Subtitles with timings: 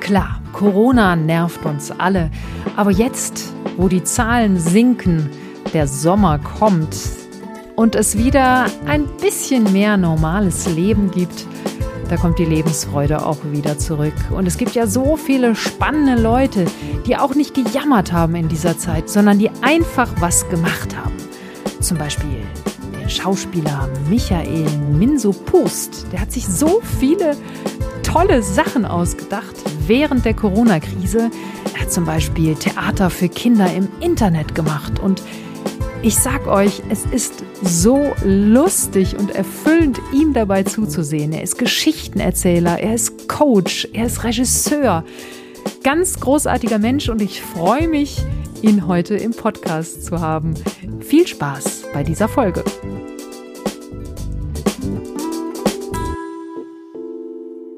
[0.00, 2.30] Klar, Corona nervt uns alle.
[2.74, 5.30] Aber jetzt, wo die Zahlen sinken,
[5.72, 6.96] der Sommer kommt
[7.76, 11.46] und es wieder ein bisschen mehr normales Leben gibt,
[12.08, 14.14] da kommt die Lebensfreude auch wieder zurück.
[14.30, 16.64] Und es gibt ja so viele spannende Leute,
[17.06, 21.29] die auch nicht gejammert haben in dieser Zeit, sondern die einfach was gemacht haben.
[21.80, 22.42] Zum Beispiel
[23.00, 26.06] der Schauspieler Michael Minso Pust.
[26.12, 27.36] Der hat sich so viele
[28.02, 31.30] tolle Sachen ausgedacht während der Corona-Krise.
[31.74, 35.22] Er hat zum Beispiel Theater für Kinder im Internet gemacht und
[36.02, 41.32] ich sag euch, es ist so lustig und erfüllend, ihm dabei zuzusehen.
[41.32, 45.04] Er ist Geschichtenerzähler, er ist Coach, er ist Regisseur.
[45.82, 48.22] Ganz großartiger Mensch und ich freue mich,
[48.62, 50.54] ihn heute im Podcast zu haben.
[51.00, 52.62] Viel Spaß bei dieser Folge.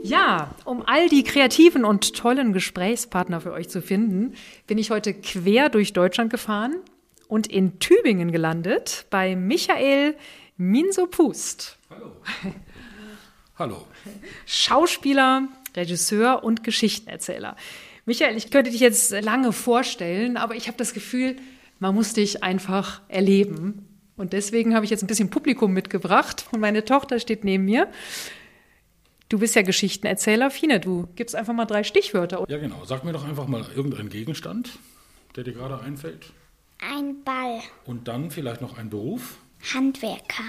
[0.03, 4.34] Ja, um all die kreativen und tollen Gesprächspartner für euch zu finden,
[4.66, 6.75] bin ich heute quer durch Deutschland gefahren
[7.28, 10.16] und in Tübingen gelandet bei Michael
[10.56, 11.78] Minso-Pust.
[11.91, 12.12] Hallo.
[13.56, 13.86] Hallo.
[14.47, 17.56] Schauspieler, Regisseur und Geschichtenerzähler.
[18.05, 21.36] Michael, ich könnte dich jetzt lange vorstellen, aber ich habe das Gefühl,
[21.78, 23.89] man muss dich einfach erleben.
[24.17, 27.91] Und deswegen habe ich jetzt ein bisschen Publikum mitgebracht und meine Tochter steht neben mir.
[29.28, 30.50] Du bist ja Geschichtenerzähler.
[30.50, 32.44] Fine, du gibst einfach mal drei Stichwörter.
[32.48, 32.84] Ja, genau.
[32.84, 34.78] Sag mir doch einfach mal irgendeinen Gegenstand,
[35.37, 36.33] der dir gerade einfällt.
[36.81, 37.61] Ein Ball.
[37.87, 39.39] Und dann vielleicht noch ein Beruf.
[39.72, 40.44] Handwerker.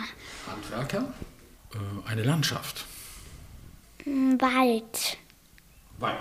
[0.48, 1.14] Handwerker.
[1.74, 2.86] Äh, eine Landschaft.
[4.06, 5.18] Wald.
[6.00, 6.20] Wald.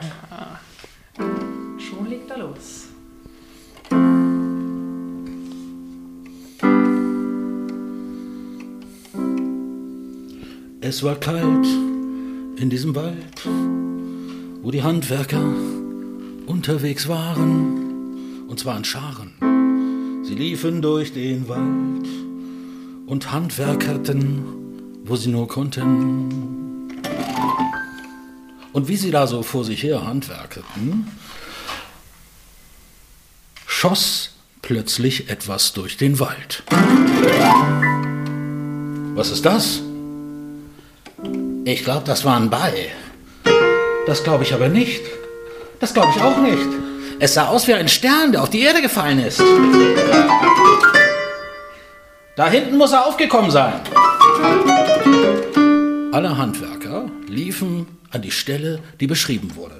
[1.16, 2.88] Schon legt er los.
[10.80, 11.66] Es war kalt
[12.56, 13.46] in diesem Wald,
[14.62, 15.44] wo die Handwerker
[16.46, 19.32] unterwegs waren, und zwar in Scharen.
[20.24, 22.08] Sie liefen durch den Wald
[23.06, 24.42] und handwerkerten,
[25.04, 26.61] wo sie nur konnten.
[28.72, 31.06] Und wie sie da so vor sich her handwerketen,
[33.66, 34.30] schoss
[34.62, 36.62] plötzlich etwas durch den Wald.
[39.14, 39.80] Was ist das?
[41.64, 42.86] Ich glaube, das war ein Ball.
[44.06, 45.02] Das glaube ich aber nicht.
[45.78, 46.66] Das glaube ich auch nicht.
[47.18, 49.40] Es sah aus wie ein Stern, der auf die Erde gefallen ist.
[52.36, 53.74] Da hinten muss er aufgekommen sein.
[56.12, 59.78] Alle Handwerker liefen an die Stelle, die beschrieben wurde.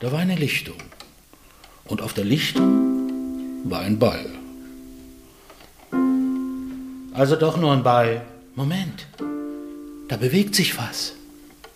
[0.00, 0.78] Da war eine Lichtung.
[1.84, 4.24] Und auf der Lichtung war ein Ball.
[7.12, 8.22] Also doch nur ein Ball.
[8.54, 9.06] Moment,
[10.08, 11.12] da bewegt sich was.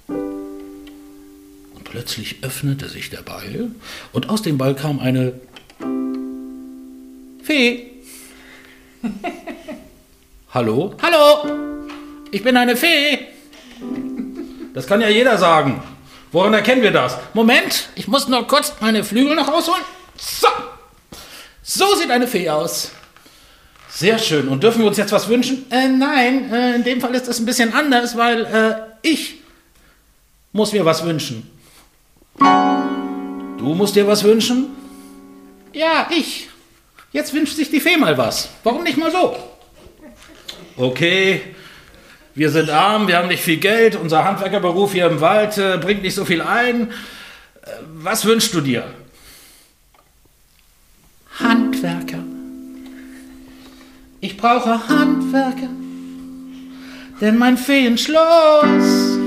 [0.08, 3.72] Und plötzlich öffnete sich der Ball
[4.14, 5.34] und aus dem Ball kam eine
[7.42, 7.90] Fee.
[10.54, 10.94] Hallo?
[11.02, 11.81] Hallo!
[12.32, 13.18] Ich bin eine Fee.
[14.72, 15.82] Das kann ja jeder sagen.
[16.32, 17.18] Woran erkennen wir das?
[17.34, 19.82] Moment, ich muss nur kurz meine Flügel noch ausholen.
[20.16, 20.48] So.
[21.62, 22.92] So sieht eine Fee aus.
[23.90, 24.48] Sehr schön.
[24.48, 25.70] Und dürfen wir uns jetzt was wünschen?
[25.70, 28.74] Äh, nein, äh, in dem Fall ist das ein bisschen anders, weil äh,
[29.06, 29.34] ich
[30.52, 31.50] muss mir was wünschen.
[33.58, 34.70] Du musst dir was wünschen?
[35.74, 36.48] Ja, ich.
[37.12, 38.48] Jetzt wünscht sich die Fee mal was.
[38.64, 39.36] Warum nicht mal so?
[40.78, 41.42] Okay,
[42.34, 46.02] wir sind arm, wir haben nicht viel Geld, unser Handwerkerberuf hier im Wald äh, bringt
[46.02, 46.90] nicht so viel ein.
[46.90, 48.84] Äh, was wünschst du dir?
[51.38, 52.18] Handwerker.
[54.20, 55.68] Ich brauche Handwerker,
[57.20, 59.18] denn mein Feenschloss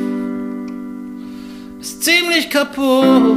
[1.82, 3.36] ist ziemlich kaputt.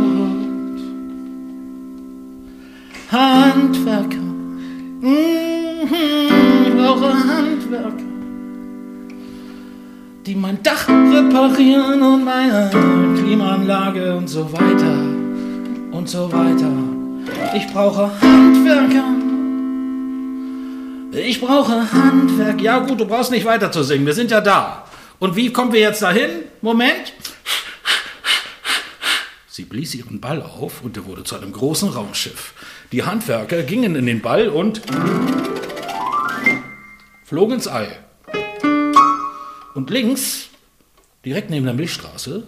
[3.10, 4.18] Handwerker,
[5.00, 5.88] mhm,
[6.66, 8.07] ich brauche Handwerker,
[10.28, 12.68] die mein Dach reparieren und meine
[13.16, 14.92] Klimaanlage und so weiter
[15.90, 16.70] und so weiter.
[17.56, 19.04] Ich brauche Handwerker.
[21.26, 22.60] Ich brauche Handwerk.
[22.60, 24.04] Ja gut, du brauchst nicht weiter zu singen.
[24.04, 24.84] Wir sind ja da.
[25.18, 26.28] Und wie kommen wir jetzt dahin?
[26.60, 27.14] Moment.
[29.46, 32.52] Sie blies ihren Ball auf und er wurde zu einem großen Raumschiff.
[32.92, 34.82] Die Handwerker gingen in den Ball und
[37.24, 38.07] flogen ins All.
[39.74, 40.48] Und links,
[41.24, 42.44] direkt neben der Milchstraße,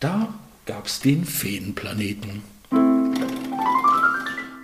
[0.00, 0.28] da
[0.66, 2.42] gab es den Feenplaneten.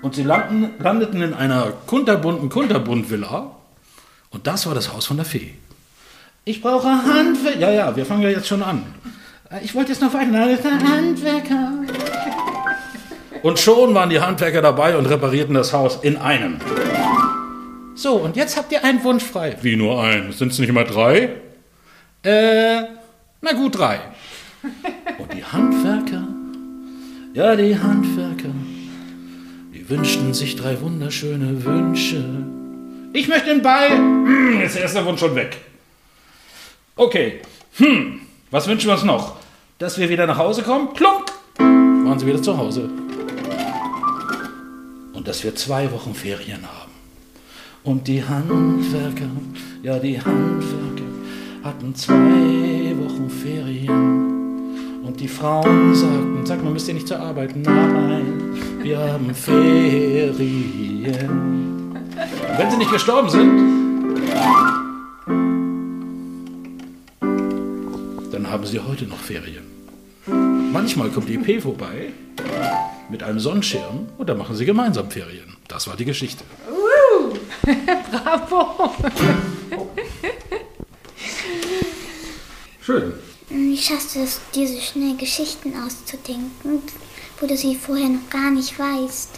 [0.02, 3.50] Und sie landen, landeten in einer kunterbunten Kunterbund-Villa
[4.30, 5.54] Und das war das Haus von der Fee.
[6.44, 7.58] Ich brauche Handwerker.
[7.58, 8.84] Ja, ja, wir fangen ja jetzt schon an.
[9.62, 10.78] Ich wollte jetzt noch weiter.
[10.78, 11.72] Handwerker.
[13.42, 16.58] Und schon waren die Handwerker dabei und reparierten das Haus in einem.
[17.94, 19.56] So, und jetzt habt ihr einen Wunsch frei.
[19.62, 20.32] Wie nur einen?
[20.32, 21.30] Sind es nicht immer drei?
[22.24, 22.82] Äh,
[23.42, 24.00] na gut, drei.
[25.18, 26.26] Und die Handwerker,
[27.34, 28.48] ja, die Handwerker,
[29.74, 32.24] die wünschten sich drei wunderschöne Wünsche.
[33.12, 33.90] Ich möchte den Ball.
[33.90, 35.58] Hm, jetzt ist der erste Wunsch schon weg.
[36.96, 37.42] Okay.
[37.76, 39.36] Hm, was wünschen wir uns noch?
[39.78, 40.94] Dass wir wieder nach Hause kommen?
[40.94, 41.30] Plunk!
[41.58, 42.88] Waren sie wieder zu Hause.
[45.12, 46.92] Und dass wir zwei Wochen Ferien haben.
[47.82, 49.28] Und die Handwerker,
[49.82, 50.93] ja die Handwerker,
[51.64, 55.02] hatten zwei Wochen Ferien.
[55.02, 57.56] Und die Frauen sagten, sag mal, müsst ihr nicht zur Arbeit?
[57.56, 60.34] Nein, wir haben Ferien.
[61.96, 63.74] Und wenn sie nicht gestorben sind,
[68.30, 69.64] dann haben sie heute noch Ferien.
[70.72, 72.12] Manchmal kommt die EP vorbei
[73.08, 75.56] mit einem Sonnenschirm und dann machen sie gemeinsam Ferien.
[75.68, 76.44] Das war die Geschichte.
[78.10, 78.90] Bravo!
[82.84, 83.14] Schön.
[83.48, 86.82] Wie schaffst du es, dir so schnell Geschichten auszudenken,
[87.40, 89.30] wo du sie vorher noch gar nicht weißt?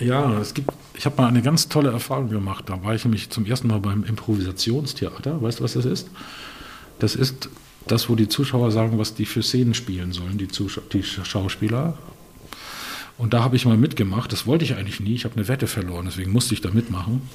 [0.00, 0.70] Ja, es gibt.
[0.94, 2.64] Ich habe mal eine ganz tolle Erfahrung gemacht.
[2.68, 5.42] Da war ich nämlich zum ersten Mal beim Improvisationstheater.
[5.42, 6.08] Weißt du, was das ist?
[6.98, 7.50] Das ist
[7.86, 11.98] das, wo die Zuschauer sagen, was die für Szenen spielen sollen, die, Zuschau die Schauspieler.
[13.18, 14.32] Und da habe ich mal mitgemacht.
[14.32, 15.14] Das wollte ich eigentlich nie.
[15.14, 17.28] Ich habe eine Wette verloren, deswegen musste ich da mitmachen.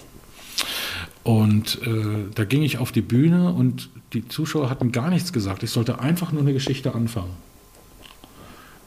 [1.24, 5.64] Und äh, da ging ich auf die Bühne und die Zuschauer hatten gar nichts gesagt.
[5.64, 7.34] Ich sollte einfach nur eine Geschichte anfangen.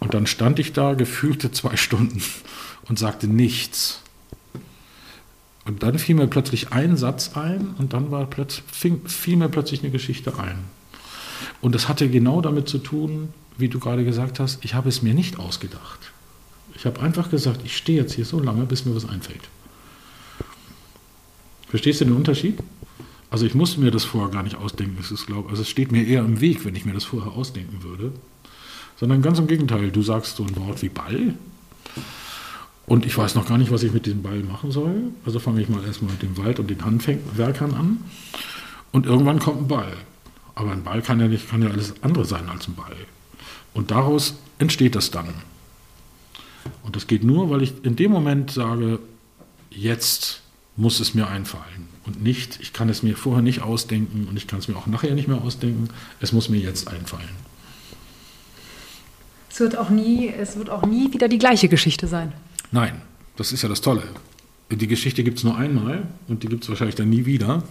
[0.01, 2.23] Und dann stand ich da gefühlte zwei Stunden
[2.89, 4.01] und sagte nichts.
[5.65, 9.49] Und dann fiel mir plötzlich ein Satz ein und dann war plötzlich, fing, fiel mir
[9.49, 10.59] plötzlich eine Geschichte ein.
[11.63, 15.03] Und das hatte genau damit zu tun, wie du gerade gesagt hast, ich habe es
[15.03, 16.01] mir nicht ausgedacht.
[16.75, 19.49] Ich habe einfach gesagt, ich stehe jetzt hier so lange, bis mir was einfällt.
[21.75, 22.57] Verstehst du den Unterschied?
[23.31, 24.97] Also ich musste mir das vorher gar nicht ausdenken.
[25.01, 27.33] Es ist, glaub, also es steht mir eher im Weg, wenn ich mir das vorher
[27.33, 28.13] ausdenken würde.
[28.97, 31.35] Sondern ganz im Gegenteil, du sagst so ein Wort wie Ball
[32.87, 34.95] und ich weiß noch gar nicht, was ich mit diesem Ball machen soll.
[35.27, 38.05] Also fange ich mal erstmal mit dem Wald und den Handwerkern an.
[38.93, 39.97] Und irgendwann kommt ein Ball.
[40.55, 42.95] Aber ein Ball kann ja nicht, kann ja alles andere sein als ein Ball.
[43.73, 45.35] Und daraus entsteht das dann.
[46.85, 49.01] Und das geht nur, weil ich in dem Moment sage,
[49.71, 50.44] jetzt
[50.77, 51.89] muss es mir einfallen.
[52.05, 54.87] Und nicht, ich kann es mir vorher nicht ausdenken und ich kann es mir auch
[54.87, 55.89] nachher nicht mehr ausdenken.
[56.21, 57.29] Es muss mir jetzt einfallen.
[59.51, 62.33] Es wird auch nie, es wird auch nie wieder die gleiche Geschichte sein.
[62.73, 63.01] Nein,
[63.37, 64.03] das ist ja das Tolle.
[64.71, 67.63] Die Geschichte gibt es nur einmal und die gibt es wahrscheinlich dann nie wieder.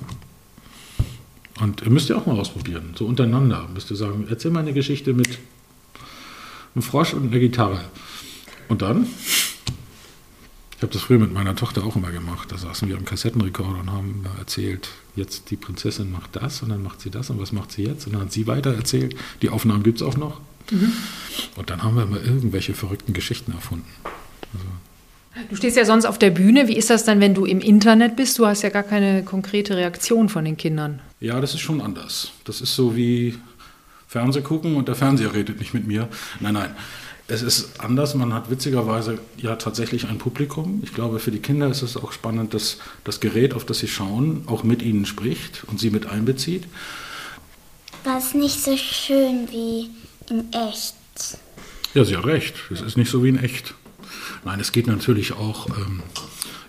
[1.59, 3.67] Und ihr müsst ja auch mal ausprobieren, so untereinander.
[3.73, 5.39] Müsst ihr sagen, erzähl mal eine Geschichte mit
[6.73, 7.83] einem Frosch und einer Gitarre.
[8.69, 9.07] Und dann?
[10.83, 12.51] Ich habe das früher mit meiner Tochter auch immer gemacht.
[12.51, 16.83] Da saßen wir am Kassettenrekorder und haben erzählt, jetzt die Prinzessin macht das und dann
[16.83, 18.05] macht sie das und was macht sie jetzt?
[18.05, 19.15] Und dann hat sie weiter erzählt.
[19.41, 20.41] Die Aufnahmen gibt es auch noch.
[20.71, 20.91] Mhm.
[21.55, 23.87] Und dann haben wir immer irgendwelche verrückten Geschichten erfunden.
[24.03, 26.67] Also Du stehst ja sonst auf der Bühne.
[26.67, 28.37] Wie ist das dann, wenn du im Internet bist?
[28.37, 30.99] Du hast ja gar keine konkrete Reaktion von den Kindern.
[31.21, 32.33] Ja, das ist schon anders.
[32.43, 33.35] Das ist so wie
[34.09, 36.09] Fernseh gucken und der Fernseher redet nicht mit mir.
[36.41, 36.75] Nein, nein.
[37.27, 38.15] Es ist anders.
[38.15, 40.81] Man hat witzigerweise ja tatsächlich ein Publikum.
[40.83, 43.87] Ich glaube, für die Kinder ist es auch spannend, dass das Gerät, auf das sie
[43.87, 46.65] schauen, auch mit ihnen spricht und sie mit einbezieht.
[48.03, 49.89] War es nicht so schön wie
[50.29, 50.95] in echt?
[51.93, 52.55] Ja, sie hat recht.
[52.71, 53.73] Es ist nicht so wie in echt.
[54.43, 55.67] Nein, es geht natürlich auch.
[55.77, 56.03] Ähm,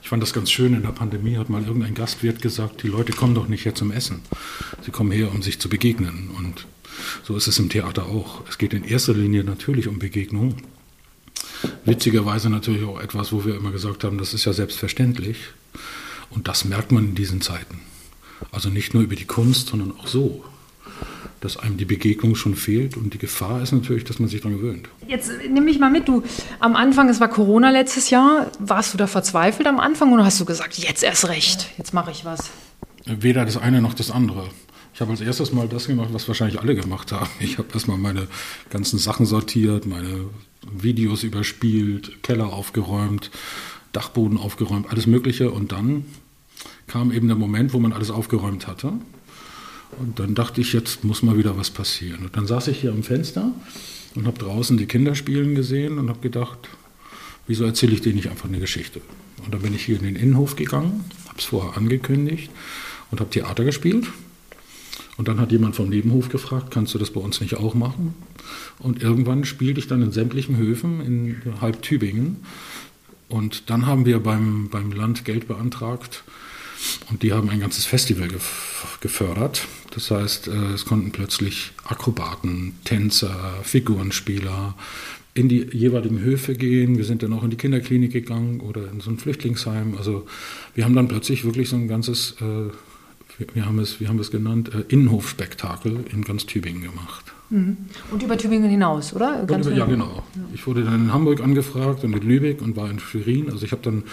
[0.02, 3.12] ich fand das ganz schön, in der Pandemie hat mal irgendein Gastwirt gesagt, die Leute
[3.12, 4.20] kommen doch nicht her zum Essen.
[4.82, 6.30] Sie kommen her, um sich zu begegnen.
[6.36, 6.66] Und
[7.22, 8.42] so ist es im Theater auch.
[8.48, 10.56] Es geht in erster Linie natürlich um Begegnung.
[11.84, 15.38] Witzigerweise natürlich auch etwas, wo wir immer gesagt haben, das ist ja selbstverständlich.
[16.30, 17.80] Und das merkt man in diesen Zeiten.
[18.52, 20.44] Also nicht nur über die Kunst, sondern auch so
[21.44, 24.56] dass einem die Begegnung schon fehlt und die Gefahr ist natürlich, dass man sich daran
[24.56, 24.88] gewöhnt.
[25.06, 26.22] Jetzt nimm mich mal mit, du
[26.58, 30.40] am Anfang, es war Corona letztes Jahr, warst du da verzweifelt am Anfang oder hast
[30.40, 32.50] du gesagt, jetzt erst recht, jetzt mache ich was?
[33.04, 34.48] Weder das eine noch das andere.
[34.94, 37.28] Ich habe als erstes mal das gemacht, was wahrscheinlich alle gemacht haben.
[37.40, 38.28] Ich habe erstmal meine
[38.70, 40.26] ganzen Sachen sortiert, meine
[40.72, 43.32] Videos überspielt, Keller aufgeräumt,
[43.92, 45.50] Dachboden aufgeräumt, alles Mögliche.
[45.50, 46.04] Und dann
[46.86, 48.92] kam eben der Moment, wo man alles aufgeräumt hatte.
[49.98, 52.24] Und dann dachte ich, jetzt muss mal wieder was passieren.
[52.24, 53.50] Und dann saß ich hier am Fenster
[54.14, 56.68] und habe draußen die Kinder spielen gesehen und habe gedacht,
[57.48, 59.00] wieso erzähle ich denen nicht einfach eine Geschichte?
[59.44, 62.48] Und dann bin ich hier in den Innenhof gegangen, habe es vorher angekündigt
[63.10, 64.06] und habe Theater gespielt.
[65.16, 68.14] Und dann hat jemand vom Nebenhof gefragt, kannst du das bei uns nicht auch machen?
[68.78, 72.38] Und irgendwann spielte ich dann in sämtlichen Höfen in halb Tübingen.
[73.28, 76.24] Und dann haben wir beim, beim Land Geld beantragt
[77.10, 78.28] und die haben ein ganzes Festival
[79.00, 79.66] gefördert.
[79.92, 84.74] Das heißt, äh, es konnten plötzlich Akrobaten, Tänzer, Figurenspieler
[85.34, 86.96] in die jeweiligen Höfe gehen.
[86.96, 89.96] Wir sind dann auch in die Kinderklinik gegangen oder in so ein Flüchtlingsheim.
[89.96, 90.26] Also
[90.74, 92.70] wir haben dann plötzlich wirklich so ein ganzes, äh,
[93.38, 97.32] wir haben es, wir haben es genannt, äh, Innenhofspektakel in ganz Tübingen gemacht.
[97.50, 97.76] Mhm.
[98.10, 99.42] Und über Tübingen hinaus, oder?
[99.42, 100.22] Über, ja, genau.
[100.54, 103.50] Ich wurde dann in Hamburg angefragt und in Lübeck und war in Schwerin.
[103.50, 104.04] Also ich habe dann,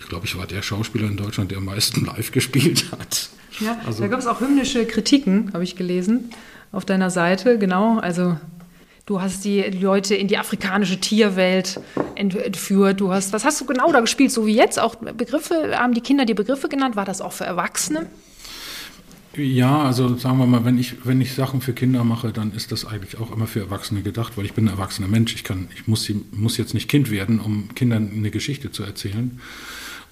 [0.00, 3.30] ich glaube, ich war der Schauspieler in Deutschland, der am meisten live gespielt hat.
[3.60, 6.30] Ja, also, da gab es auch hymnische Kritiken, habe ich gelesen,
[6.72, 7.98] auf deiner Seite, genau.
[7.98, 8.38] Also
[9.04, 11.80] du hast die Leute in die afrikanische Tierwelt
[12.14, 13.00] entführt.
[13.00, 14.30] Du hast, was hast du genau da gespielt?
[14.30, 16.96] So wie jetzt auch Begriffe, haben die Kinder die Begriffe genannt?
[16.96, 18.06] War das auch für Erwachsene?
[19.36, 22.72] Ja, also sagen wir mal, wenn ich, wenn ich Sachen für Kinder mache, dann ist
[22.72, 25.34] das eigentlich auch immer für Erwachsene gedacht, weil ich bin ein erwachsener Mensch.
[25.36, 29.40] Ich, kann, ich muss, muss jetzt nicht Kind werden, um Kindern eine Geschichte zu erzählen.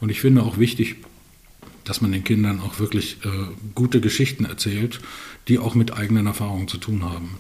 [0.00, 0.96] Und ich finde auch wichtig,
[1.82, 3.28] dass man den Kindern auch wirklich äh,
[3.74, 5.00] gute Geschichten erzählt,
[5.48, 7.38] die auch mit eigenen Erfahrungen zu tun haben.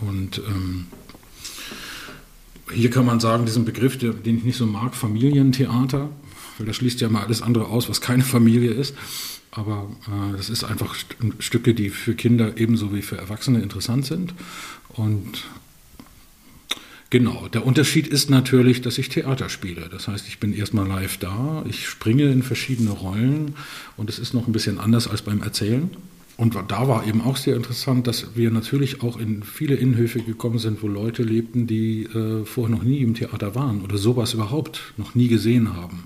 [0.00, 0.86] Und ähm,
[2.72, 6.10] hier kann man sagen, diesen Begriff, den ich nicht so mag, Familientheater,
[6.58, 8.94] weil das schließt ja mal alles andere aus, was keine Familie ist.
[9.58, 14.06] Aber äh, das ist einfach St Stücke, die für Kinder ebenso wie für Erwachsene interessant
[14.06, 14.32] sind.
[14.90, 15.44] Und
[17.10, 19.88] genau, der Unterschied ist natürlich, dass ich Theater spiele.
[19.90, 23.56] Das heißt, ich bin erstmal live da, ich springe in verschiedene Rollen
[23.96, 25.90] und es ist noch ein bisschen anders als beim Erzählen.
[26.36, 30.60] Und da war eben auch sehr interessant, dass wir natürlich auch in viele Innenhöfe gekommen
[30.60, 34.94] sind, wo Leute lebten, die äh, vorher noch nie im Theater waren oder sowas überhaupt
[34.96, 36.04] noch nie gesehen haben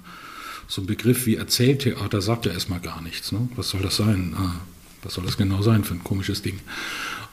[0.73, 3.31] so ein Begriff wie Erzähltheater sagt ja erstmal gar nichts.
[3.31, 3.47] Ne?
[3.57, 4.33] Was soll das sein?
[4.35, 4.55] Ah,
[5.03, 6.61] was soll das genau sein für ein komisches Ding?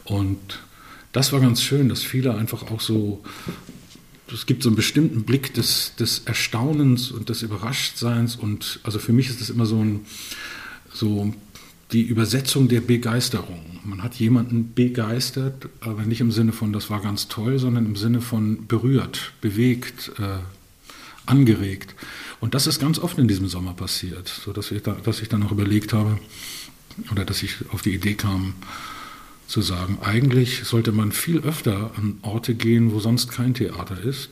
[0.03, 0.59] Und
[1.13, 3.23] das war ganz schön, dass viele einfach auch so,
[4.29, 9.13] es gibt so einen bestimmten Blick des, des Erstaunens und des Überraschtseins und also für
[9.13, 10.01] mich ist das immer so ein,
[10.91, 11.33] so
[11.93, 13.79] die Übersetzung der Begeisterung.
[13.85, 17.95] Man hat jemanden begeistert, aber nicht im Sinne von, das war ganz toll, sondern im
[17.95, 20.39] Sinne von berührt, bewegt, äh,
[21.29, 21.95] angeregt.
[22.39, 25.41] Und das ist ganz oft in diesem Sommer passiert, sodass ich, da, dass ich dann
[25.41, 26.19] noch überlegt habe,
[27.11, 28.55] oder dass ich auf die Idee kam,
[29.47, 34.29] zu sagen, eigentlich sollte man viel öfter an Orte gehen, wo sonst kein Theater ist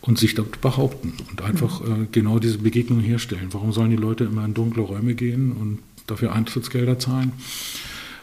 [0.00, 2.04] und sich dort behaupten und einfach mhm.
[2.04, 3.48] äh, genau diese Begegnung herstellen.
[3.50, 7.32] Warum sollen die Leute immer in dunkle Räume gehen und dafür Eintrittsgelder zahlen?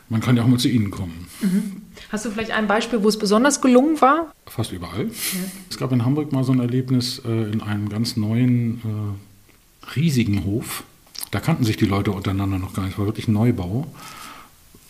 [0.09, 1.27] Man kann ja auch mal zu ihnen kommen.
[1.41, 1.81] Mhm.
[2.11, 4.31] Hast du vielleicht ein Beispiel, wo es besonders gelungen war?
[4.45, 5.07] Fast überall.
[5.07, 5.39] Ja.
[5.69, 10.45] Es gab in Hamburg mal so ein Erlebnis äh, in einem ganz neuen, äh, riesigen
[10.45, 10.83] Hof.
[11.31, 12.93] Da kannten sich die Leute untereinander noch gar nicht.
[12.93, 13.87] Es war wirklich ein Neubau.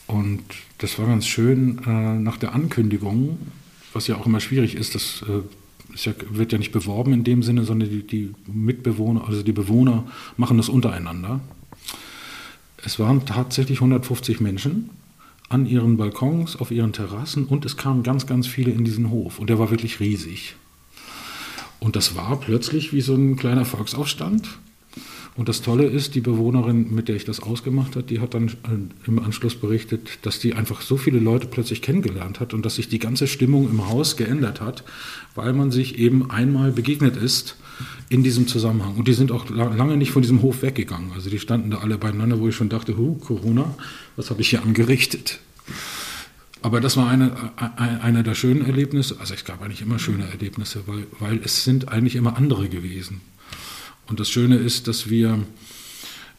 [0.07, 0.43] Und
[0.77, 3.37] das war ganz schön äh, nach der Ankündigung,
[3.93, 5.41] was ja auch immer schwierig ist, das äh,
[5.95, 10.05] ja, wird ja nicht beworben in dem Sinne, sondern die, die Mitbewohner, also die Bewohner
[10.37, 11.41] machen das untereinander.
[12.83, 14.89] Es waren tatsächlich 150 Menschen
[15.49, 19.39] an ihren Balkons, auf ihren Terrassen und es kamen ganz, ganz viele in diesen Hof
[19.39, 20.55] und der war wirklich riesig.
[21.79, 24.59] Und das war plötzlich wie so ein kleiner Volksaufstand.
[25.37, 28.47] Und das Tolle ist, die Bewohnerin, mit der ich das ausgemacht habe, die hat dann
[28.47, 32.75] äh, im Anschluss berichtet, dass die einfach so viele Leute plötzlich kennengelernt hat und dass
[32.75, 34.83] sich die ganze Stimmung im Haus geändert hat,
[35.35, 37.55] weil man sich eben einmal begegnet ist
[38.09, 38.95] in diesem Zusammenhang.
[38.95, 41.11] Und die sind auch lange nicht von diesem Hof weggegangen.
[41.13, 43.75] Also die standen da alle beieinander, wo ich schon dachte, huh, Corona,
[44.15, 45.39] was habe ich hier angerichtet?
[46.63, 49.17] Aber das war eine, eine, eine der schönen Erlebnisse.
[49.19, 53.21] Also es gab eigentlich immer schöne Erlebnisse, weil, weil es sind eigentlich immer andere gewesen.
[54.07, 55.39] Und das Schöne ist, dass wir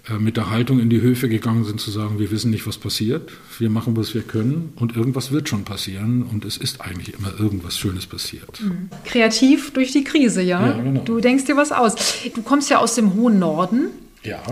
[0.09, 2.79] äh, mit der Haltung in die Höfe gegangen sind, zu sagen, wir wissen nicht, was
[2.79, 7.15] passiert, wir machen, was wir können und irgendwas wird schon passieren und es ist eigentlich
[7.15, 8.61] immer irgendwas Schönes passiert.
[8.61, 8.89] Mhm.
[9.05, 10.67] Kreativ durch die Krise, ja?
[10.67, 11.03] ja genau.
[11.03, 11.95] Du denkst dir was aus.
[12.35, 13.89] Du kommst ja aus dem hohen Norden.
[14.23, 14.43] Ja,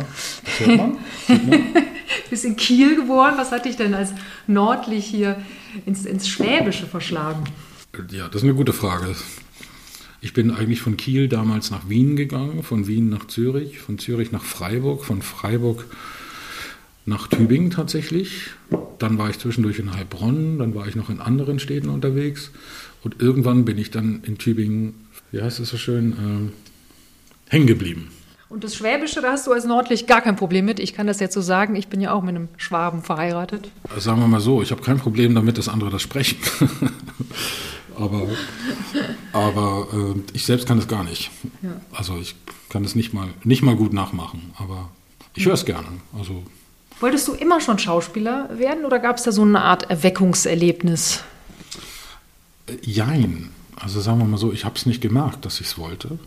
[0.45, 0.99] das hört man.
[1.29, 1.63] man.
[2.31, 3.35] Bist in Kiel geboren.
[3.37, 4.11] Was hat dich denn als
[4.47, 5.41] nördlich hier
[5.87, 7.45] ins, ins Schwäbische verschlagen?
[8.11, 9.15] Ja, das ist eine gute Frage.
[10.21, 14.33] Ich bin eigentlich von Kiel damals nach Wien gegangen, von Wien nach Zürich, von Zürich
[14.33, 15.85] nach Freiburg, von Freiburg
[17.05, 18.51] nach Tübingen tatsächlich.
[18.99, 22.51] Dann war ich zwischendurch in Heilbronn, dann war ich noch in anderen Städten unterwegs
[23.03, 24.95] und irgendwann bin ich dann in Tübingen,
[25.31, 28.09] wie heißt es so schön, äh, hängen geblieben.
[28.49, 30.79] Und das Schwäbische, da hast du als Nordlich gar kein Problem mit.
[30.79, 33.71] Ich kann das jetzt so sagen, ich bin ja auch mit einem Schwaben verheiratet.
[33.99, 36.39] Sagen wir mal so, ich habe kein Problem damit, dass andere das sprechen.
[37.99, 38.27] aber,
[39.33, 41.31] aber äh, ich selbst kann es gar nicht.
[41.63, 41.81] Ja.
[41.93, 42.35] Also ich
[42.69, 44.91] kann es nicht mal, nicht mal gut nachmachen, aber
[45.35, 45.89] ich höre es gerne.
[46.19, 46.43] Also
[47.01, 51.23] Wolltest du immer schon Schauspieler werden oder gab es da so eine Art Erweckungserlebnis?
[52.67, 53.51] Äh, jein.
[53.77, 56.19] Also sagen wir mal so, ich habe es nicht gemerkt, dass ich es wollte.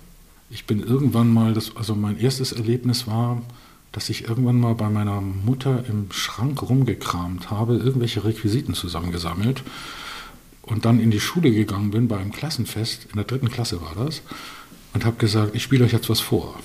[0.51, 3.41] Ich bin irgendwann mal, das, also mein erstes Erlebnis war,
[3.91, 9.63] dass ich irgendwann mal bei meiner Mutter im Schrank rumgekramt habe, irgendwelche Requisiten zusammengesammelt
[10.69, 13.95] und dann in die Schule gegangen bin bei einem Klassenfest, in der dritten Klasse war
[13.95, 14.21] das,
[14.93, 16.59] und habe gesagt, ich spiele euch jetzt was vor.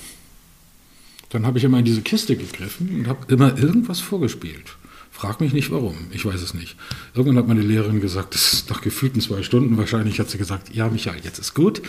[1.29, 4.77] Dann habe ich immer in diese Kiste gegriffen und habe immer irgendwas vorgespielt.
[5.11, 6.75] Frag mich nicht warum, ich weiß es nicht.
[7.13, 10.75] Irgendwann hat meine Lehrerin gesagt, das ist nach gefühlten zwei Stunden, wahrscheinlich hat sie gesagt,
[10.75, 11.81] ja Michael, jetzt ist gut.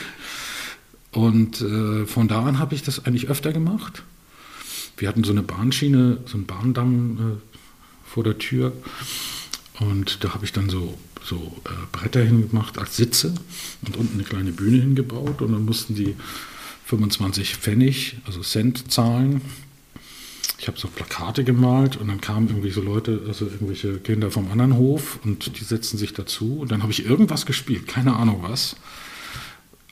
[1.12, 4.04] Und äh, von da an habe ich das eigentlich öfter gemacht.
[4.96, 7.56] Wir hatten so eine Bahnschiene, so einen Bahndamm äh,
[8.08, 8.72] vor der Tür.
[9.80, 13.34] Und da habe ich dann so, so äh, Bretter hingemacht als Sitze
[13.86, 15.42] und unten eine kleine Bühne hingebaut.
[15.42, 16.16] Und dann mussten die
[16.86, 19.42] 25 Pfennig, also Cent zahlen.
[20.58, 24.50] Ich habe so Plakate gemalt und dann kamen irgendwie so Leute, also irgendwelche Kinder vom
[24.50, 26.60] anderen Hof und die setzten sich dazu.
[26.60, 28.76] Und dann habe ich irgendwas gespielt, keine Ahnung was.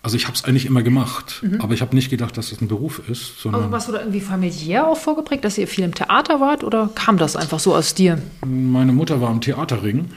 [0.05, 1.63] Also ich habe es eigentlich immer gemacht, mhm.
[1.63, 3.41] aber ich habe nicht gedacht, dass es das ein Beruf ist.
[3.41, 6.63] Sondern aber warst du da irgendwie familiär auch vorgeprägt, dass ihr viel im Theater wart
[6.63, 8.21] oder kam das einfach so aus dir?
[8.45, 10.11] Meine Mutter war im Theaterring.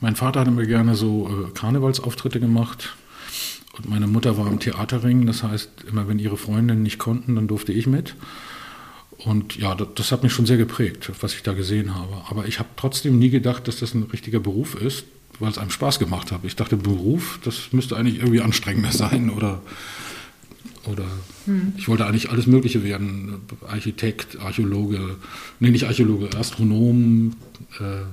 [0.00, 2.96] Mein Vater hat immer gerne so äh, Karnevalsauftritte gemacht.
[3.76, 7.48] Und meine Mutter war im Theaterring, das heißt, immer wenn ihre Freundinnen nicht konnten, dann
[7.48, 8.14] durfte ich mit.
[9.18, 12.22] Und ja, das, das, hat mich schon sehr geprägt, was ich da gesehen habe.
[12.30, 15.04] Aber ich habe trotzdem nie gedacht, dass das ein richtiger Beruf ist
[15.38, 16.40] weil es einem Spaß gemacht hat.
[16.44, 19.62] Ich dachte, Beruf, das müsste eigentlich irgendwie anstrengender sein oder,
[20.84, 21.06] oder
[21.46, 21.72] hm.
[21.76, 23.40] ich wollte eigentlich alles Mögliche werden.
[23.66, 25.16] Architekt, Archäologe,
[25.60, 27.34] nee, nicht Archäologe, Astronom,
[27.78, 28.04] äh,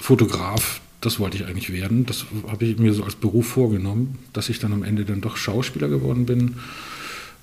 [0.00, 2.06] Fotograf, das wollte ich eigentlich werden.
[2.06, 4.18] Das habe ich mir so als Beruf vorgenommen.
[4.32, 6.56] Dass ich dann am Ende dann doch Schauspieler geworden bin,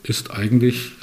[0.04, 0.94] ist eigentlich,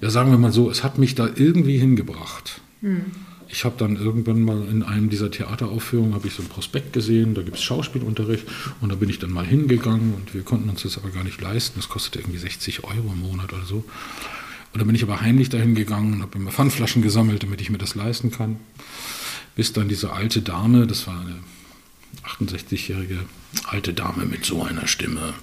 [0.00, 2.60] ja sagen wir mal so, es hat mich da irgendwie hingebracht.
[2.80, 3.04] Hm
[3.52, 7.34] ich habe dann irgendwann mal in einem dieser Theateraufführungen habe ich so ein Prospekt gesehen,
[7.34, 8.46] da gibt es Schauspielunterricht
[8.80, 11.40] und da bin ich dann mal hingegangen und wir konnten uns das aber gar nicht
[11.40, 11.80] leisten.
[11.80, 13.84] Das kostete irgendwie 60 Euro im Monat oder so.
[14.72, 17.70] Und dann bin ich aber heimlich dahin gegangen und habe immer Pfandflaschen gesammelt, damit ich
[17.70, 18.58] mir das leisten kann.
[19.56, 21.36] Bis dann diese alte Dame, das war eine
[22.24, 23.18] 68-jährige
[23.66, 25.34] alte Dame mit so einer Stimme,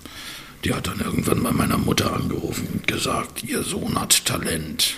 [0.63, 4.95] die hat dann irgendwann bei meiner Mutter angerufen und gesagt, ihr Sohn hat Talent.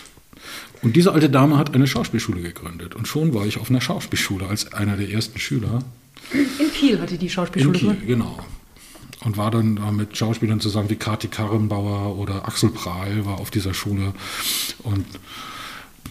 [0.81, 2.95] Und diese alte Dame hat eine Schauspielschule gegründet.
[2.95, 5.79] Und schon war ich auf einer Schauspielschule als einer der ersten Schüler.
[6.31, 8.07] In Kiel hatte die Schauspielschule In Kiel, gegründet?
[8.07, 8.39] genau.
[9.25, 13.73] Und war dann mit Schauspielern zusammen wie Kati Karrenbauer oder Axel Prahl war auf dieser
[13.73, 14.13] Schule.
[14.83, 15.05] Und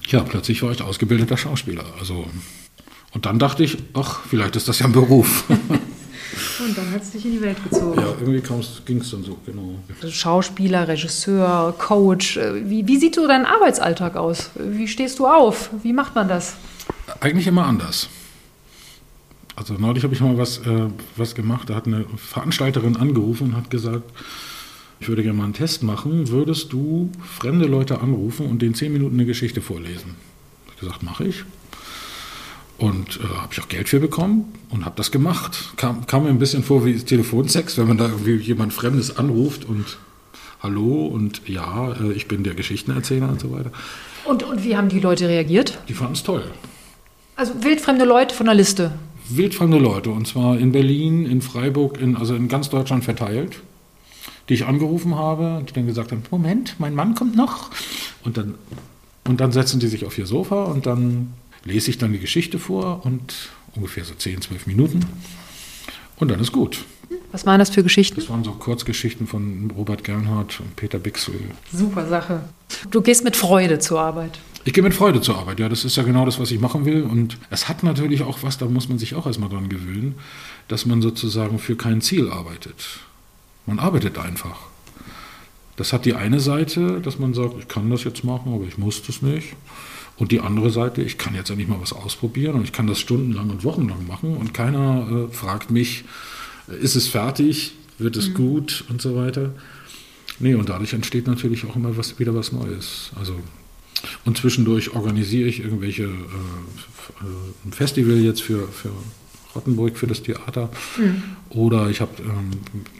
[0.08, 1.84] ja, plötzlich war ich ausgebildeter Schauspieler.
[1.98, 2.28] Also,
[3.12, 5.44] und dann dachte ich, ach, vielleicht ist das ja ein Beruf.
[6.60, 8.00] Und dann hat es dich in die Welt gezogen.
[8.00, 8.42] Ja, irgendwie
[8.84, 9.78] ging es dann so, genau.
[10.08, 12.36] Schauspieler, Regisseur, Coach.
[12.36, 14.50] Äh, wie, wie sieht so dein Arbeitsalltag aus?
[14.54, 15.70] Wie stehst du auf?
[15.82, 16.56] Wie macht man das?
[17.20, 18.08] Eigentlich immer anders.
[19.56, 23.56] Also neulich habe ich mal was, äh, was gemacht, da hat eine Veranstalterin angerufen und
[23.56, 24.04] hat gesagt,
[25.00, 28.92] ich würde gerne mal einen Test machen, würdest du fremde Leute anrufen und denen zehn
[28.92, 30.14] Minuten eine Geschichte vorlesen?
[30.66, 31.44] Ich habe gesagt, mache ich.
[32.78, 35.72] Und äh, habe ich auch Geld für bekommen und habe das gemacht.
[35.76, 39.64] Kam, kam mir ein bisschen vor wie Telefonsex, wenn man da irgendwie jemand Fremdes anruft
[39.64, 39.98] und
[40.60, 43.72] Hallo und ja, äh, ich bin der Geschichtenerzähler und so weiter.
[44.24, 45.78] Und, und wie haben die Leute reagiert?
[45.88, 46.44] Die fanden es toll.
[47.34, 48.92] Also wildfremde Leute von der Liste?
[49.28, 53.60] Wildfremde Leute und zwar in Berlin, in Freiburg, in, also in ganz Deutschland verteilt,
[54.48, 57.70] die ich angerufen habe, die dann gesagt haben, Moment, mein Mann kommt noch.
[58.24, 58.54] Und dann,
[59.26, 62.58] und dann setzen die sich auf ihr Sofa und dann lese ich dann die Geschichte
[62.58, 65.04] vor und ungefähr so 10, 12 Minuten
[66.16, 66.84] und dann ist gut.
[67.32, 68.16] Was waren das für Geschichten?
[68.16, 71.34] Das waren so Kurzgeschichten von Robert Gernhardt und Peter Bixel.
[71.72, 72.40] Super Sache.
[72.90, 74.38] Du gehst mit Freude zur Arbeit.
[74.64, 76.84] Ich gehe mit Freude zur Arbeit, ja, das ist ja genau das, was ich machen
[76.84, 77.02] will.
[77.02, 80.16] Und es hat natürlich auch was, da muss man sich auch erstmal dran gewöhnen,
[80.68, 83.00] dass man sozusagen für kein Ziel arbeitet.
[83.66, 84.58] Man arbeitet einfach.
[85.76, 88.78] Das hat die eine Seite, dass man sagt, ich kann das jetzt machen, aber ich
[88.78, 89.54] muss das nicht.
[90.18, 92.98] Und die andere Seite, ich kann jetzt endlich mal was ausprobieren und ich kann das
[92.98, 96.04] stundenlang und wochenlang machen und keiner äh, fragt mich,
[96.68, 98.34] äh, ist es fertig, wird es mhm.
[98.34, 99.54] gut und so weiter.
[100.40, 103.10] Nee, und dadurch entsteht natürlich auch immer was, wieder was Neues.
[103.18, 103.38] Also,
[104.24, 108.90] und zwischendurch organisiere ich irgendwelche, äh, äh ein Festival jetzt für, für
[109.54, 110.70] Rottenburg, für das Theater.
[110.96, 111.22] Mhm.
[111.50, 112.50] Oder ich habe ähm,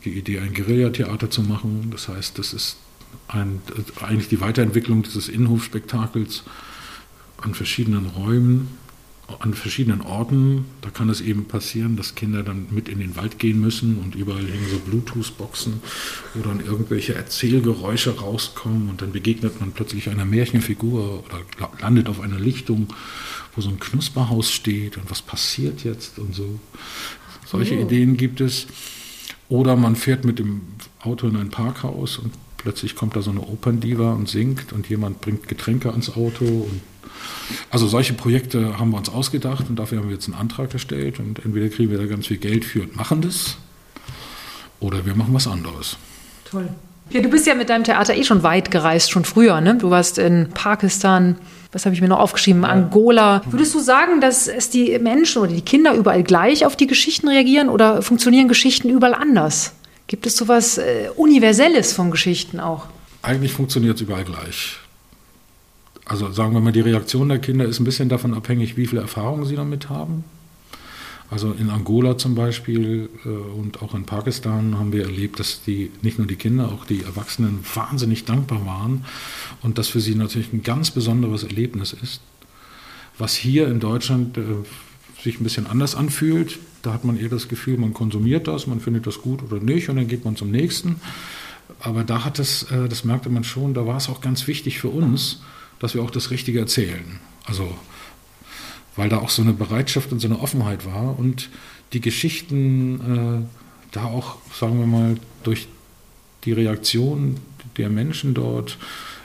[0.04, 1.88] die Idee, ein Guerillatheater zu machen.
[1.90, 2.76] Das heißt, das ist
[3.28, 3.60] ein,
[4.02, 6.44] eigentlich die Weiterentwicklung dieses Innenhofspektakels
[7.42, 8.68] an verschiedenen Räumen.
[9.40, 10.64] an verschiedenen Orten.
[10.80, 14.14] Da kann es eben passieren, dass Kinder dann mit in den Wald gehen müssen und
[14.14, 15.82] überall hängen so Bluetooth-Boxen,
[16.32, 21.40] wo dann irgendwelche Erzählgeräusche rauskommen und dann begegnet man plötzlich einer Märchenfigur oder
[21.78, 22.86] landet auf einer Lichtung,
[23.54, 26.58] wo so ein Knusperhaus steht und was passiert jetzt und so.
[27.44, 27.82] Solche oh.
[27.82, 28.66] Ideen gibt es.
[29.50, 30.62] Oder man fährt mit dem
[31.00, 35.20] Auto in ein Parkhaus und plötzlich kommt da so eine Operndiva und singt und jemand
[35.20, 36.80] bringt Getränke ans Auto und
[37.70, 41.18] also solche Projekte haben wir uns ausgedacht und dafür haben wir jetzt einen Antrag gestellt
[41.18, 43.56] und entweder kriegen wir da ganz viel Geld für und machen das
[44.80, 45.96] oder wir machen was anderes.
[46.50, 46.68] Toll.
[47.10, 49.60] Ja, du bist ja mit deinem Theater eh schon weit gereist, schon früher.
[49.62, 49.76] Ne?
[49.76, 51.36] Du warst in Pakistan,
[51.72, 52.66] was habe ich mir noch aufgeschrieben.
[52.66, 53.42] Angola.
[53.46, 57.28] Würdest du sagen, dass es die Menschen oder die Kinder überall gleich auf die Geschichten
[57.28, 59.72] reagieren oder funktionieren Geschichten überall anders?
[60.06, 62.86] Gibt es so was äh, Universelles von Geschichten auch?
[63.22, 64.78] Eigentlich funktioniert es überall gleich
[66.08, 68.98] also sagen wir mal, die Reaktion der Kinder ist ein bisschen davon abhängig, wie viel
[68.98, 70.24] Erfahrung sie damit haben.
[71.30, 75.90] Also in Angola zum Beispiel äh, und auch in Pakistan haben wir erlebt, dass die
[76.00, 79.04] nicht nur die Kinder, auch die Erwachsenen wahnsinnig dankbar waren
[79.60, 82.22] und das für sie natürlich ein ganz besonderes Erlebnis ist.
[83.18, 84.42] Was hier in Deutschland äh,
[85.22, 88.80] sich ein bisschen anders anfühlt, da hat man eher das Gefühl, man konsumiert das, man
[88.80, 90.96] findet das gut oder nicht und dann geht man zum nächsten.
[91.80, 94.78] Aber da hat es, äh, das merkte man schon, da war es auch ganz wichtig
[94.78, 95.42] für uns,
[95.78, 97.20] dass wir auch das Richtige erzählen.
[97.44, 97.76] Also,
[98.96, 101.50] weil da auch so eine Bereitschaft und so eine Offenheit war und
[101.92, 103.48] die Geschichten äh,
[103.92, 105.68] da auch, sagen wir mal, durch
[106.44, 107.36] die Reaktion
[107.76, 108.78] der Menschen dort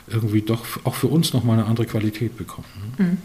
[0.06, 2.94] irgendwie doch auch für uns nochmal eine andere Qualität bekommen.
[2.98, 3.18] Mhm.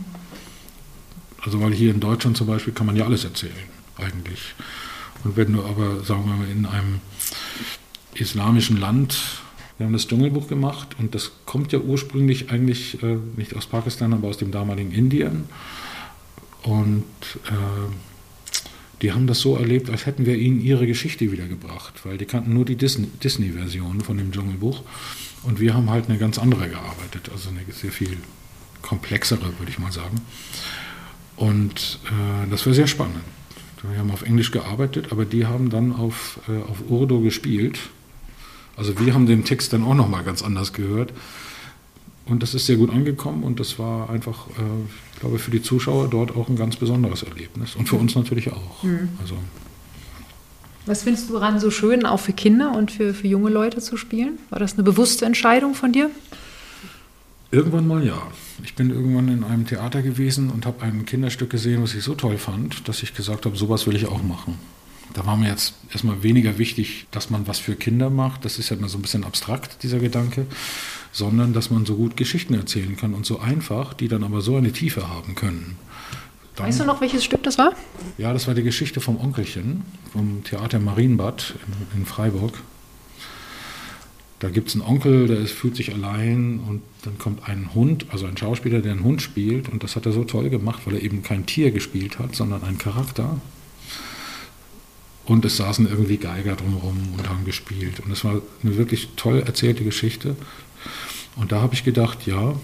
[1.41, 3.53] Also weil hier in Deutschland zum Beispiel kann man ja alles erzählen,
[3.97, 4.55] eigentlich.
[5.23, 6.99] Und wenn du aber, sagen wir mal, in einem
[8.15, 9.17] islamischen Land
[9.79, 14.13] wir haben das Dschungelbuch gemacht und das kommt ja ursprünglich eigentlich äh, nicht aus Pakistan,
[14.13, 15.45] aber aus dem damaligen Indien.
[16.63, 17.05] Und
[17.45, 17.91] äh,
[19.01, 22.53] die haben das so erlebt, als hätten wir ihnen ihre Geschichte wiedergebracht, weil die kannten
[22.53, 24.83] nur die Disney-Version von dem Dschungelbuch.
[25.43, 28.17] Und wir haben halt eine ganz andere gearbeitet, also eine sehr viel
[28.81, 30.19] komplexere, würde ich mal sagen.
[31.37, 33.23] Und äh, das war sehr spannend.
[33.89, 37.79] Wir haben auf Englisch gearbeitet, aber die haben dann auf, äh, auf Urdu gespielt
[38.79, 41.13] also wir haben den Text dann auch nochmal ganz anders gehört.
[42.25, 44.61] Und das ist sehr gut angekommen und das war einfach, äh,
[45.13, 47.75] ich glaube, für die Zuschauer dort auch ein ganz besonderes Erlebnis.
[47.75, 48.83] Und für uns natürlich auch.
[48.83, 49.09] Mhm.
[49.19, 49.35] Also,
[50.85, 53.97] Was findest du daran so schön, auch für Kinder und für, für junge Leute zu
[53.97, 54.37] spielen?
[54.49, 56.09] War das eine bewusste Entscheidung von dir?
[57.51, 58.21] Irgendwann mal ja.
[58.63, 62.13] Ich bin irgendwann in einem Theater gewesen und habe ein Kinderstück gesehen, was ich so
[62.13, 64.57] toll fand, dass ich gesagt habe, sowas will ich auch machen.
[65.13, 68.45] Da war mir jetzt erstmal weniger wichtig, dass man was für Kinder macht.
[68.45, 70.45] Das ist ja immer so ein bisschen abstrakt, dieser Gedanke.
[71.11, 74.55] Sondern, dass man so gut Geschichten erzählen kann und so einfach, die dann aber so
[74.55, 75.77] eine Tiefe haben können.
[76.55, 77.73] Dann, weißt du noch, welches Stück das war?
[78.17, 81.55] Ja, das war die Geschichte vom Onkelchen, vom Theater Marienbad
[81.93, 82.53] in, in Freiburg.
[84.39, 88.05] Da gibt es einen Onkel, der ist, fühlt sich allein und dann kommt ein Hund,
[88.09, 90.95] also ein Schauspieler, der einen Hund spielt und das hat er so toll gemacht, weil
[90.95, 93.41] er eben kein Tier gespielt hat, sondern einen Charakter.
[95.29, 97.99] Und es saßen irgendwie Geiger drumherum und haben gespielt.
[97.99, 100.35] Und es war eine wirklich toll erzählte Geschichte.
[101.35, 102.55] Und da habe ich gedacht, ja,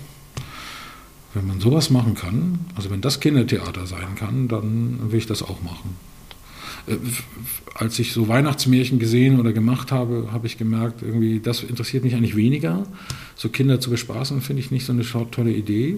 [1.35, 5.43] wenn man sowas machen kann, also wenn das Kindertheater sein kann, dann will ich das
[5.43, 5.95] auch machen.
[6.87, 6.95] Äh,
[7.75, 12.15] als ich so Weihnachtsmärchen gesehen oder gemacht habe, habe ich gemerkt, irgendwie, das interessiert mich
[12.15, 12.87] eigentlich weniger.
[13.35, 15.97] So Kinder zu bespaßen, finde ich nicht so eine tolle Idee.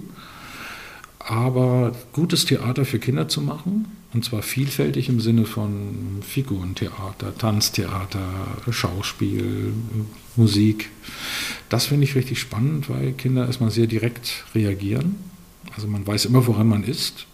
[1.28, 8.48] Aber gutes Theater für Kinder zu machen, und zwar vielfältig im Sinne von Figurentheater, Tanztheater,
[8.70, 9.74] Schauspiel,
[10.38, 10.90] Musik.
[11.68, 15.16] Das finde ich richtig spannend, weil Kinder erstmal sehr direkt reagieren.
[15.76, 17.26] Also man weiß immer, woran man ist.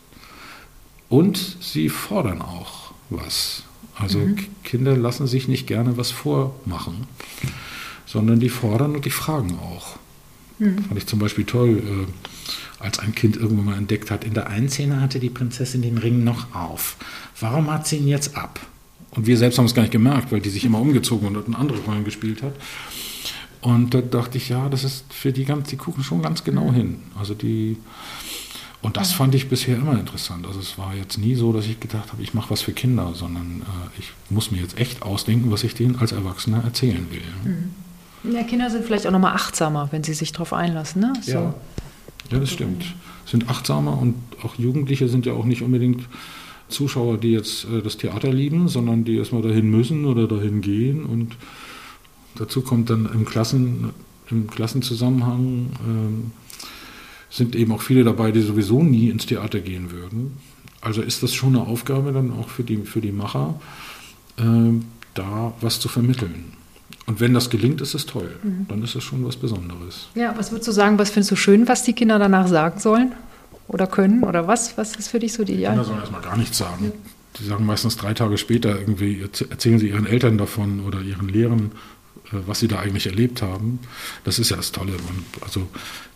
[1.08, 3.62] Und sie fordern auch was.
[3.94, 4.38] Also mhm.
[4.64, 7.06] Kinder lassen sich nicht gerne was vormachen,
[8.08, 10.00] sondern die fordern und die fragen auch.
[10.60, 10.84] Mhm.
[10.84, 11.78] Fand ich zum Beispiel toll.
[11.78, 12.12] Äh,
[12.84, 15.98] als ein Kind irgendwann mal entdeckt hat, in der einen Szene hatte die Prinzessin den
[15.98, 16.98] Ring noch auf.
[17.40, 18.60] Warum hat sie ihn jetzt ab?
[19.12, 21.58] Und wir selbst haben es gar nicht gemerkt, weil die sich immer umgezogen und eine
[21.58, 22.54] andere Rollen gespielt hat.
[23.62, 26.74] Und da dachte ich, ja, das ist für die ganz, die gucken schon ganz genau
[26.74, 27.00] hin.
[27.18, 27.78] Also die,
[28.82, 30.46] und das fand ich bisher immer interessant.
[30.46, 33.14] Also es war jetzt nie so, dass ich gedacht habe, ich mache was für Kinder,
[33.14, 37.22] sondern äh, ich muss mir jetzt echt ausdenken, was ich denen als Erwachsener erzählen will.
[37.52, 37.72] Mhm.
[38.24, 41.02] Ja, Kinder sind vielleicht auch nochmal achtsamer, wenn sie sich darauf einlassen.
[41.02, 41.14] Ne?
[41.22, 41.32] So.
[41.32, 41.56] Ja.
[42.32, 42.86] Ja, das stimmt.
[43.26, 46.08] Sind achtsamer und auch Jugendliche sind ja auch nicht unbedingt
[46.70, 51.06] Zuschauer, die jetzt äh, das Theater lieben, sondern die erstmal dahin müssen oder dahin gehen.
[51.06, 51.36] Und
[52.36, 53.92] dazu kommt dann im, Klassen,
[54.30, 60.38] im Klassenzusammenhang äh, sind eben auch viele dabei, die sowieso nie ins Theater gehen würden.
[60.82, 63.60] Also ist das schon eine Aufgabe dann auch für die, für die Macher,
[64.38, 64.44] äh,
[65.14, 66.54] da was zu vermitteln.
[67.06, 68.36] Und wenn das gelingt, ist es toll.
[68.44, 68.66] Mhm.
[68.70, 70.08] Dann ist es schon was Besonderes.
[70.16, 73.12] Ja, was würdest du sagen, was findest du schön, was die Kinder danach sagen sollen?
[73.68, 74.24] Oder können?
[74.24, 74.78] Oder was?
[74.78, 75.64] Was ist für dich so die Idee?
[75.64, 76.86] Die Kinder sollen erstmal gar nichts sagen.
[76.86, 76.92] Ja.
[77.40, 81.72] Die sagen meistens drei Tage später irgendwie, erzählen sie ihren Eltern davon oder ihren Lehrern,
[82.32, 83.80] äh, was sie da eigentlich erlebt haben.
[84.24, 84.92] Das ist ja das Tolle.
[84.92, 85.68] Man, also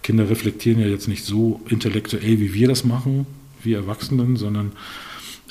[0.04, 3.26] Kinder reflektieren ja jetzt nicht so intellektuell, wie wir das machen,
[3.64, 4.72] wie Erwachsenen, sondern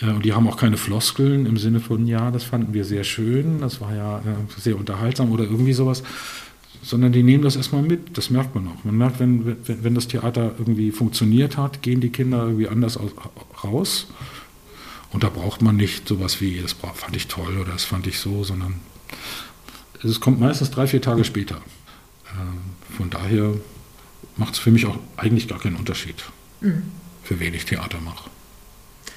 [0.02, 3.60] und die haben auch keine Floskeln im Sinne von, ja, das fanden wir sehr schön,
[3.60, 6.02] das war ja äh, sehr unterhaltsam oder irgendwie sowas,
[6.82, 8.84] sondern die nehmen das erstmal mit, das merkt man auch.
[8.84, 12.98] Man merkt, wenn, wenn, wenn das Theater irgendwie funktioniert hat, gehen die Kinder irgendwie anders
[12.98, 13.10] aus,
[13.64, 14.08] raus.
[15.12, 18.18] Und da braucht man nicht sowas wie, das fand ich toll oder das fand ich
[18.18, 18.74] so, sondern
[20.02, 21.56] es kommt meistens drei, vier Tage später.
[22.32, 22.58] Ähm,
[22.96, 23.54] von daher
[24.36, 26.16] macht es für mich auch eigentlich gar keinen Unterschied,
[26.60, 26.82] mhm.
[27.22, 28.28] für wen ich Theater mache.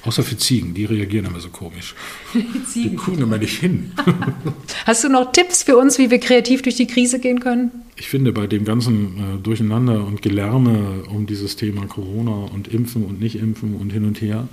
[0.04, 1.94] Außer für Ziegen, die reagieren immer so komisch.
[2.74, 3.92] Die gucken immer nicht hin.
[4.86, 7.70] Hast du noch Tipps für uns, wie wir kreativ durch die Krise gehen können?
[7.96, 13.04] Ich finde, bei dem ganzen äh, Durcheinander und Gelärme um dieses Thema Corona und Impfen
[13.04, 14.48] und Nicht-Impfen und hin und her,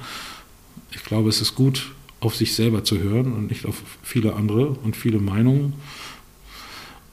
[0.92, 4.70] ich glaube, es ist gut, auf sich selber zu hören und nicht auf viele andere
[4.70, 5.74] und viele Meinungen.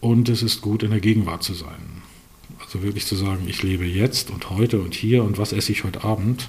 [0.00, 2.02] Und es ist gut, in der Gegenwart zu sein.
[2.60, 5.84] Also wirklich zu sagen, ich lebe jetzt und heute und hier und was esse ich
[5.84, 6.48] heute Abend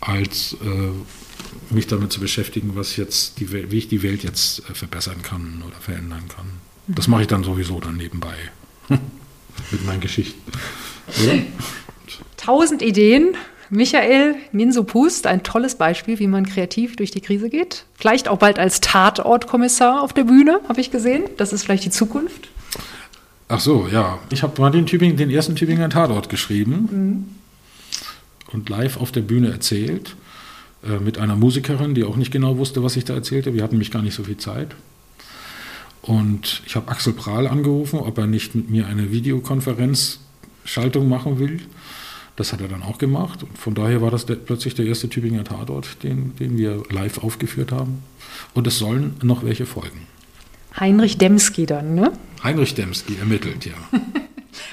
[0.00, 4.74] als äh, mich damit zu beschäftigen, was jetzt die, wie ich die Welt jetzt äh,
[4.74, 6.46] verbessern kann oder verändern kann.
[6.86, 8.34] Das mache ich dann sowieso dann nebenbei
[8.88, 10.40] mit meinen Geschichten.
[11.22, 11.38] Oder?
[12.36, 13.36] Tausend Ideen.
[13.72, 17.84] Michael Minso-Pust, ein tolles Beispiel, wie man kreativ durch die Krise geht.
[17.94, 21.22] Vielleicht auch bald als Tatortkommissar auf der Bühne, habe ich gesehen.
[21.36, 22.48] Das ist vielleicht die Zukunft.
[23.46, 24.18] Ach so, ja.
[24.32, 26.88] Ich habe mal den, Tübingen, den ersten Tübinger Tatort geschrieben.
[26.90, 27.39] Mhm
[28.52, 30.16] und live auf der Bühne erzählt
[30.84, 33.54] äh, mit einer Musikerin, die auch nicht genau wusste, was ich da erzählte.
[33.54, 34.74] Wir hatten nämlich gar nicht so viel Zeit.
[36.02, 41.60] Und ich habe Axel Prahl angerufen, ob er nicht mit mir eine Videokonferenzschaltung machen will.
[42.36, 43.42] Das hat er dann auch gemacht.
[43.42, 47.18] Und von daher war das der, plötzlich der erste Tübinger Tatort, den, den wir live
[47.22, 48.02] aufgeführt haben.
[48.54, 50.06] Und es sollen noch welche folgen.
[50.78, 52.12] Heinrich Demski dann, ne?
[52.42, 53.74] Heinrich Demski ermittelt, ja.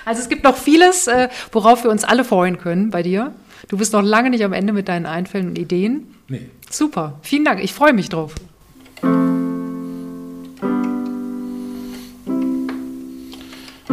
[0.06, 3.34] also es gibt noch vieles, äh, worauf wir uns alle freuen können bei dir.
[3.68, 6.16] Du bist noch lange nicht am Ende mit deinen Einfällen und Ideen.
[6.28, 6.50] Nee.
[6.70, 7.20] Super.
[7.22, 7.64] Vielen Dank.
[7.64, 8.36] Ich freue mich drauf.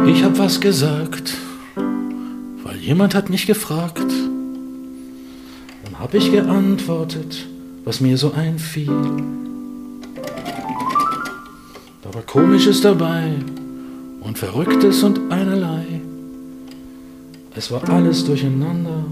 [0.07, 1.33] Ich habe was gesagt,
[1.75, 4.05] weil jemand hat mich gefragt.
[5.83, 7.47] Dann habe ich geantwortet,
[7.85, 8.91] was mir so einfiel.
[12.03, 13.33] Da war Komisches dabei
[14.21, 15.85] und Verrücktes und einerlei.
[17.55, 19.05] Es war alles durcheinander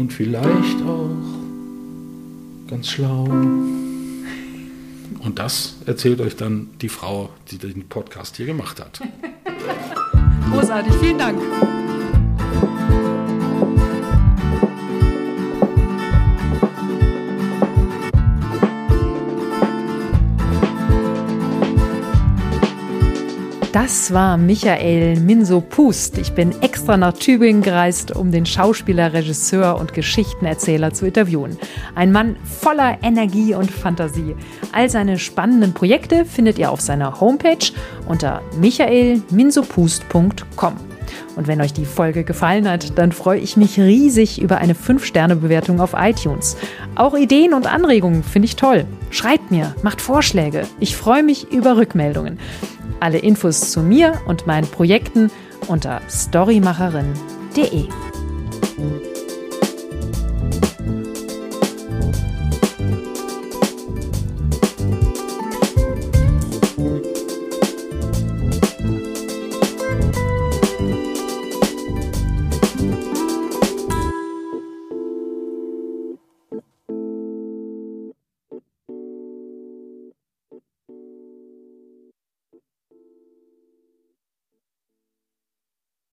[0.00, 1.10] und vielleicht auch
[2.68, 3.24] ganz schlau.
[3.24, 9.02] Und das erzählt euch dann die Frau, die den Podcast hier gemacht hat.
[10.50, 11.38] Großartig, vielen Dank.
[23.72, 26.18] Das war Michael Minso-Pust.
[26.18, 31.56] Ich bin extra nach Tübingen gereist, um den Schauspieler, Regisseur und Geschichtenerzähler zu interviewen.
[31.94, 34.34] Ein Mann voller Energie und Fantasie.
[34.72, 37.70] All seine spannenden Projekte findet ihr auf seiner Homepage
[38.08, 40.74] unter michaelminsopust.com.
[41.36, 45.80] Und wenn euch die Folge gefallen hat, dann freue ich mich riesig über eine 5-Sterne-Bewertung
[45.80, 46.56] auf iTunes.
[46.96, 48.84] Auch Ideen und Anregungen finde ich toll.
[49.10, 50.66] Schreibt mir, macht Vorschläge.
[50.78, 52.38] Ich freue mich über Rückmeldungen.
[53.00, 55.30] Alle Infos zu mir und meinen Projekten
[55.66, 57.88] unter storymacherin.de.